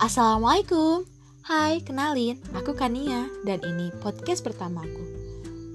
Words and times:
Assalamualaikum. 0.00 1.04
Hai, 1.44 1.84
kenalin, 1.84 2.40
aku 2.56 2.72
Kania 2.72 3.28
dan 3.44 3.60
ini 3.60 3.92
podcast 4.00 4.40
pertamaku. 4.40 5.04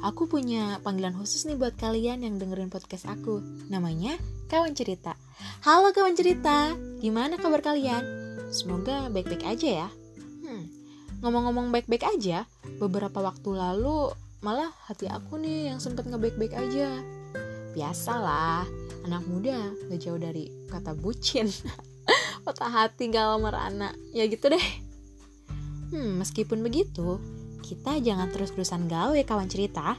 Aku 0.02 0.26
punya 0.26 0.82
panggilan 0.82 1.14
khusus 1.14 1.46
nih 1.46 1.54
buat 1.54 1.78
kalian 1.78 2.26
yang 2.26 2.42
dengerin 2.42 2.74
podcast 2.74 3.06
aku. 3.06 3.38
Namanya 3.70 4.18
Kawan 4.50 4.74
Cerita. 4.74 5.14
Halo 5.62 5.94
kawan 5.94 6.18
cerita, 6.18 6.74
gimana 7.06 7.38
kabar 7.38 7.62
kalian? 7.62 8.02
Semoga 8.50 9.14
baik-baik 9.14 9.46
aja 9.46 9.86
ya. 9.86 9.90
Hmm, 10.42 10.74
Ngomong-ngomong 11.22 11.70
baik-baik 11.70 12.18
aja, 12.18 12.50
beberapa 12.82 13.22
waktu 13.22 13.54
lalu 13.54 14.10
malah 14.42 14.74
hati 14.90 15.06
aku 15.06 15.38
nih 15.38 15.70
yang 15.70 15.78
sempet 15.78 16.10
ngebaik-baik 16.10 16.58
aja. 16.58 16.98
Biasalah, 17.78 18.66
anak 19.06 19.22
muda 19.30 19.70
gak 19.86 20.02
jauh 20.02 20.18
dari 20.18 20.50
kata 20.66 20.98
bucin 20.98 21.46
patah 22.46 22.70
hati 22.70 23.10
galau 23.10 23.42
merana 23.42 23.98
ya 24.14 24.30
gitu 24.30 24.54
deh. 24.54 24.66
Hmm 25.90 26.22
meskipun 26.22 26.62
begitu 26.62 27.18
kita 27.66 27.98
jangan 27.98 28.30
terus-terusan 28.30 28.86
ya 28.86 29.26
kawan 29.26 29.50
cerita. 29.50 29.98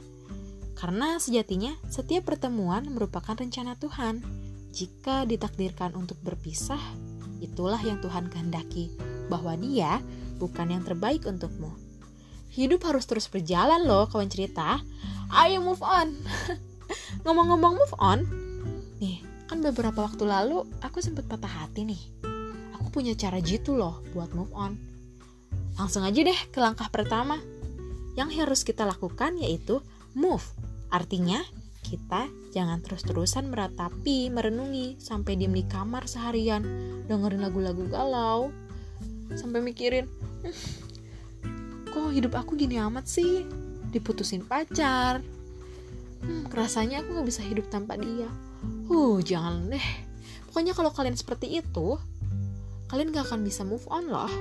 Karena 0.79 1.19
sejatinya 1.19 1.75
setiap 1.91 2.31
pertemuan 2.31 2.87
merupakan 2.87 3.35
rencana 3.35 3.75
Tuhan. 3.75 4.23
Jika 4.71 5.27
ditakdirkan 5.27 5.97
untuk 5.97 6.15
berpisah 6.23 6.79
itulah 7.43 7.81
yang 7.81 7.99
Tuhan 7.99 8.31
kehendaki 8.31 8.93
bahwa 9.27 9.57
dia 9.59 9.99
bukan 10.39 10.71
yang 10.71 10.85
terbaik 10.85 11.27
untukmu. 11.27 11.73
Hidup 12.53 12.87
harus 12.87 13.03
terus 13.03 13.27
berjalan 13.27 13.83
loh 13.83 14.07
kawan 14.07 14.31
cerita. 14.31 14.79
Ayo 15.33 15.59
move 15.59 15.83
on. 15.83 16.15
Ngomong-ngomong 17.27 17.73
move 17.75 17.95
on. 17.99 18.19
Nih 19.01 19.25
kan 19.49 19.59
beberapa 19.63 20.07
waktu 20.07 20.23
lalu 20.23 20.63
aku 20.79 20.99
sempat 21.03 21.27
patah 21.27 21.49
hati 21.49 21.87
nih 21.87 22.01
punya 22.97 23.13
cara 23.13 23.37
jitu 23.37 23.77
loh 23.77 24.01
buat 24.17 24.33
move 24.33 24.49
on. 24.57 24.73
Langsung 25.77 26.01
aja 26.01 26.17
deh 26.17 26.39
ke 26.49 26.57
langkah 26.57 26.89
pertama. 26.89 27.37
Yang 28.17 28.41
harus 28.41 28.65
kita 28.65 28.89
lakukan 28.89 29.37
yaitu 29.37 29.85
move. 30.17 30.41
Artinya, 30.89 31.37
kita 31.85 32.25
jangan 32.49 32.81
terus-terusan 32.81 33.53
meratapi, 33.53 34.33
merenungi, 34.33 34.97
sampai 34.97 35.37
diem 35.37 35.53
di 35.53 35.61
kamar 35.69 36.09
seharian, 36.09 36.65
dengerin 37.05 37.45
lagu-lagu 37.45 37.85
galau, 37.85 38.49
sampai 39.37 39.61
mikirin, 39.61 40.09
kok 41.93 42.09
hidup 42.09 42.33
aku 42.33 42.57
gini 42.57 42.81
amat 42.81 43.05
sih? 43.05 43.45
Diputusin 43.93 44.41
pacar, 44.41 45.21
hmm, 46.25 46.49
rasanya 46.49 47.05
aku 47.05 47.21
gak 47.21 47.27
bisa 47.29 47.45
hidup 47.45 47.69
tanpa 47.69 47.93
dia. 47.93 48.27
Uh, 48.89 49.21
jangan 49.21 49.69
deh. 49.69 49.87
Pokoknya 50.49 50.73
kalau 50.73 50.89
kalian 50.89 51.13
seperti 51.13 51.61
itu, 51.61 52.01
kalian 52.87 53.11
gak 53.11 53.31
akan 53.31 53.43
bisa 53.43 53.67
move 53.67 53.83
on 53.91 54.07
loh. 54.07 54.31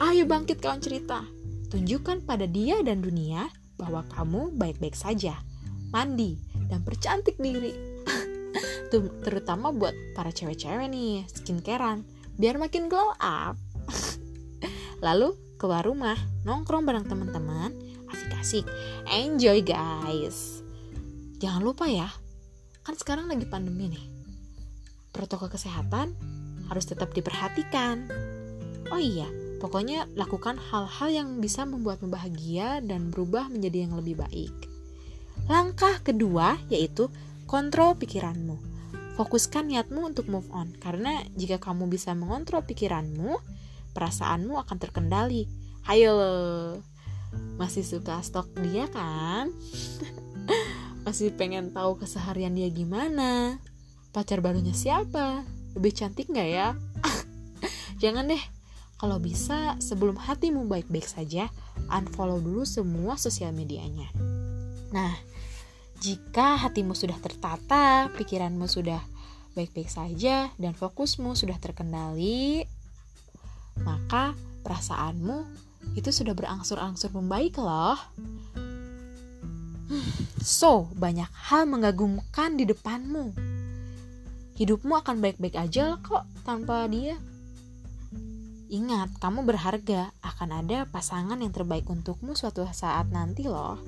Ayo 0.00 0.24
bangkit 0.24 0.64
kawan 0.64 0.80
cerita. 0.80 1.28
Tunjukkan 1.68 2.24
pada 2.24 2.48
dia 2.48 2.80
dan 2.80 3.04
dunia 3.04 3.52
bahwa 3.76 4.04
kamu 4.10 4.56
baik-baik 4.56 4.96
saja. 4.96 5.36
Mandi 5.92 6.40
dan 6.72 6.80
percantik 6.80 7.36
diri. 7.36 7.76
Terutama 9.24 9.70
buat 9.70 9.92
para 10.16 10.32
cewek-cewek 10.32 10.88
nih, 10.88 11.28
skincarean. 11.28 12.02
Biar 12.40 12.56
makin 12.56 12.88
glow 12.88 13.12
up. 13.20 13.60
Lalu 15.04 15.36
keluar 15.60 15.84
rumah, 15.84 16.16
nongkrong 16.48 16.88
bareng 16.88 17.04
teman-teman, 17.04 17.76
asik-asik. 18.08 18.64
Enjoy 19.12 19.60
guys. 19.60 20.64
Jangan 21.40 21.60
lupa 21.60 21.88
ya, 21.88 22.08
kan 22.84 22.96
sekarang 22.96 23.28
lagi 23.28 23.44
pandemi 23.44 23.92
nih. 23.92 24.04
Protokol 25.12 25.52
kesehatan 25.52 26.16
harus 26.70 26.86
tetap 26.86 27.10
diperhatikan. 27.10 28.06
Oh 28.94 29.02
iya, 29.02 29.26
pokoknya 29.58 30.06
lakukan 30.14 30.56
hal-hal 30.56 31.08
yang 31.10 31.28
bisa 31.42 31.66
membuatmu 31.66 32.08
bahagia 32.08 32.78
dan 32.80 33.10
berubah 33.10 33.50
menjadi 33.50 33.90
yang 33.90 33.98
lebih 33.98 34.22
baik. 34.22 34.54
Langkah 35.50 35.98
kedua 36.00 36.56
yaitu 36.70 37.10
kontrol 37.50 37.98
pikiranmu. 37.98 38.56
Fokuskan 39.18 39.68
niatmu 39.68 40.14
untuk 40.14 40.30
move 40.30 40.48
on, 40.54 40.72
karena 40.80 41.20
jika 41.36 41.60
kamu 41.60 41.90
bisa 41.92 42.16
mengontrol 42.16 42.64
pikiranmu, 42.64 43.36
perasaanmu 43.92 44.56
akan 44.56 44.76
terkendali. 44.80 45.44
Hayo 45.84 46.14
masih 47.60 47.84
suka 47.84 48.22
stok 48.24 48.48
dia 48.64 48.88
kan? 48.88 49.52
masih 51.04 51.34
pengen 51.36 51.74
tahu 51.74 52.00
keseharian 52.00 52.56
dia 52.56 52.70
gimana? 52.72 53.60
Pacar 54.14 54.40
barunya 54.40 54.72
siapa? 54.72 55.44
Lebih 55.74 55.92
cantik 55.94 56.30
nggak 56.30 56.48
ya? 56.48 56.68
Jangan 58.02 58.30
deh. 58.30 58.42
Kalau 59.00 59.16
bisa, 59.16 59.80
sebelum 59.80 60.20
hatimu 60.20 60.68
baik-baik 60.68 61.08
saja, 61.08 61.48
unfollow 61.88 62.36
dulu 62.36 62.68
semua 62.68 63.16
sosial 63.16 63.48
medianya. 63.56 64.12
Nah, 64.92 65.16
jika 66.04 66.60
hatimu 66.60 66.92
sudah 66.92 67.16
tertata, 67.16 68.12
pikiranmu 68.12 68.68
sudah 68.68 69.00
baik-baik 69.56 69.88
saja, 69.88 70.52
dan 70.60 70.76
fokusmu 70.76 71.32
sudah 71.32 71.56
terkendali, 71.56 72.68
maka 73.80 74.36
perasaanmu 74.68 75.48
itu 75.96 76.12
sudah 76.12 76.36
berangsur-angsur 76.36 77.12
membaik 77.16 77.56
loh. 77.56 77.96
So, 80.40 80.88
banyak 80.96 81.28
hal 81.52 81.68
mengagumkan 81.68 82.56
di 82.56 82.64
depanmu 82.64 83.49
hidupmu 84.60 84.92
akan 85.00 85.24
baik-baik 85.24 85.56
aja 85.56 85.96
kok 86.04 86.28
tanpa 86.44 86.84
dia. 86.84 87.16
Ingat, 88.70 89.16
kamu 89.18 89.48
berharga, 89.48 90.12
akan 90.22 90.62
ada 90.62 90.84
pasangan 90.86 91.40
yang 91.40 91.50
terbaik 91.50 91.88
untukmu 91.88 92.36
suatu 92.36 92.68
saat 92.70 93.08
nanti 93.08 93.48
loh. 93.48 93.80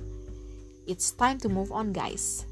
It's 0.89 1.13
time 1.15 1.39
to 1.45 1.53
move 1.53 1.71
on 1.71 1.93
guys. 1.95 2.49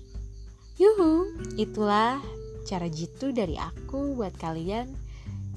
Yuhu, 0.79 1.27
itulah 1.59 2.21
cara 2.69 2.87
jitu 2.87 3.35
dari 3.35 3.59
aku 3.59 4.15
buat 4.15 4.37
kalian 4.39 4.93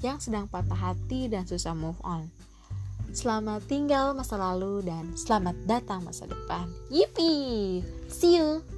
yang 0.02 0.18
sedang 0.18 0.50
patah 0.50 0.90
hati 0.90 1.30
dan 1.30 1.46
susah 1.46 1.76
move 1.76 2.00
on. 2.02 2.26
Selamat 3.14 3.62
tinggal 3.70 4.10
masa 4.10 4.34
lalu 4.34 4.82
dan 4.82 5.14
selamat 5.14 5.54
datang 5.70 6.02
masa 6.02 6.26
depan. 6.26 6.66
Yippee! 6.90 7.86
See 8.10 8.34
you! 8.42 8.73